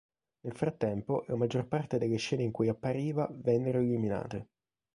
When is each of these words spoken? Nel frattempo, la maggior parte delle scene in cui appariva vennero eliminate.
Nel 0.39 0.55
frattempo, 0.55 1.25
la 1.27 1.35
maggior 1.35 1.67
parte 1.67 1.99
delle 1.99 2.15
scene 2.17 2.41
in 2.41 2.49
cui 2.51 2.67
appariva 2.69 3.29
vennero 3.31 3.77
eliminate. 3.77 4.47